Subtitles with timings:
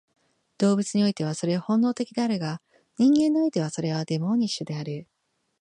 [0.57, 2.59] 動物においてはそれは本能的であるが、
[2.97, 5.07] 人間においてはそれはデモーニッシュである。